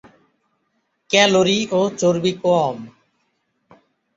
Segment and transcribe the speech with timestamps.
[1.09, 2.75] Calorie ও চর্বি কম।